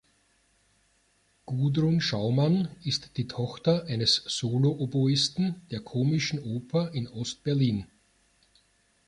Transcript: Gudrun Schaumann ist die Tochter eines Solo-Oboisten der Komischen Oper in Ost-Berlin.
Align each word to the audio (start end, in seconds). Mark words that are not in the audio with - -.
Gudrun 1.45 2.01
Schaumann 2.01 2.69
ist 2.83 3.17
die 3.17 3.27
Tochter 3.27 3.85
eines 3.85 4.15
Solo-Oboisten 4.25 5.61
der 5.69 5.81
Komischen 5.81 6.39
Oper 6.41 6.91
in 6.95 7.07
Ost-Berlin. 7.07 7.85